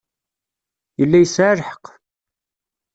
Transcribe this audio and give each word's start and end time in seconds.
Yella 0.99 1.17
yesɛa 1.19 1.53
lḥeqq. 1.59 1.85